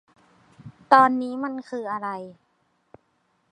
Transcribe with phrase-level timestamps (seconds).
[0.93, 2.09] ตอนนี้มันคืออะไร